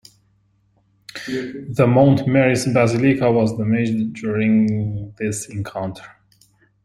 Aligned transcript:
The 1.27 1.85
Mount 1.87 2.25
Mary's 2.27 2.65
Basilica 2.65 3.31
was 3.31 3.55
damaged 3.55 4.13
during 4.15 5.13
this 5.19 5.47
encounter. 5.49 6.09